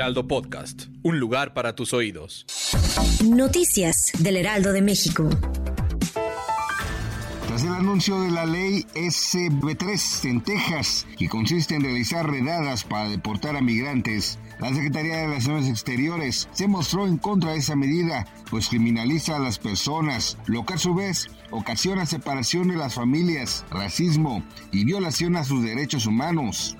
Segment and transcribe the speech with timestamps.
[0.00, 2.46] Heraldo Podcast, un lugar para tus oídos.
[3.22, 5.28] Noticias del Heraldo de México.
[7.46, 13.10] Tras el anuncio de la ley SB3 en Texas, que consiste en realizar redadas para
[13.10, 18.26] deportar a migrantes, la Secretaría de Relaciones Exteriores se mostró en contra de esa medida,
[18.48, 23.66] pues criminaliza a las personas, lo que a su vez ocasiona separación de las familias,
[23.70, 26.74] racismo y violación a sus derechos humanos.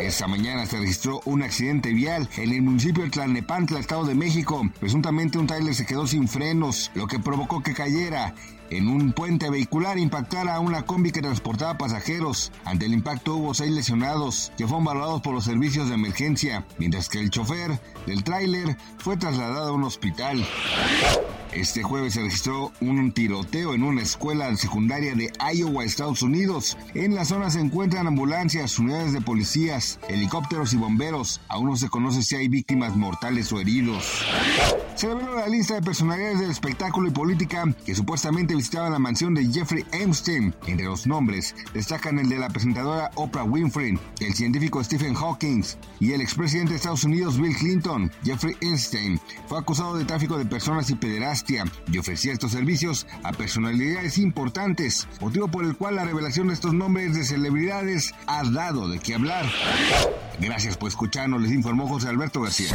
[0.00, 4.68] Esta mañana se registró un accidente vial en el municipio de Tlalnepantla, Estado de México.
[4.80, 8.34] Presuntamente un tráiler se quedó sin frenos, lo que provocó que cayera
[8.70, 12.52] en un puente vehicular impactara a una combi que transportaba pasajeros.
[12.64, 17.08] Ante el impacto hubo seis lesionados que fueron valorados por los servicios de emergencia, mientras
[17.08, 20.46] que el chofer del tráiler fue trasladado a un hospital.
[21.52, 26.78] Este jueves se registró un tiroteo en una escuela secundaria de Iowa, Estados Unidos.
[26.94, 31.42] En la zona se encuentran ambulancias, unidades de policías, helicópteros y bomberos.
[31.48, 34.24] Aún no se conoce si hay víctimas mortales o heridos.
[35.02, 39.34] Se reveló la lista de personalidades del espectáculo y política que supuestamente visitaban la mansión
[39.34, 40.54] de Jeffrey Epstein.
[40.68, 45.64] Entre los nombres destacan el de la presentadora Oprah Winfrey, el científico Stephen Hawking
[45.98, 48.12] y el expresidente de Estados Unidos Bill Clinton.
[48.22, 53.32] Jeffrey Epstein fue acusado de tráfico de personas y pederastia y ofrecía estos servicios a
[53.32, 58.88] personalidades importantes, motivo por el cual la revelación de estos nombres de celebridades ha dado
[58.88, 59.50] de qué hablar.
[60.38, 62.70] Gracias por escucharnos, les informó José Alberto García.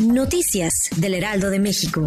[0.00, 1.71] Noticias del Heraldo de México.
[1.72, 2.06] 事故。